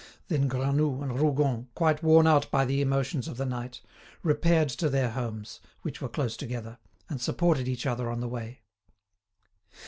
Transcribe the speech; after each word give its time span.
Then 0.29 0.47
Granoux 0.47 1.03
and 1.03 1.19
Rougon, 1.21 1.67
quite 1.75 2.01
worn 2.01 2.25
out 2.25 2.49
by 2.49 2.65
the 2.65 2.81
emotions 2.81 3.27
of 3.27 3.37
the 3.37 3.45
night, 3.45 3.81
repaired 4.23 4.69
to 4.69 4.89
their 4.89 5.11
homes, 5.11 5.59
which 5.83 6.01
were 6.01 6.09
close 6.09 6.35
together, 6.35 6.79
and 7.07 7.21
supported 7.21 7.67
each 7.67 7.85
other 7.85 8.09
on 8.09 8.19
the 8.19 8.27
way. 8.27 8.61